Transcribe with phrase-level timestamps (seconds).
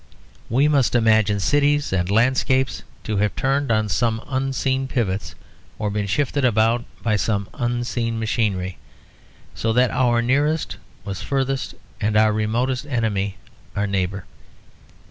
[0.49, 5.35] We must imagine cities and landscapes to have turned on some unseen pivots,
[5.77, 8.79] or been shifted about by some unseen machinery,
[9.53, 13.37] so that our nearest was furthest and our remotest enemy
[13.75, 14.25] our neighbour.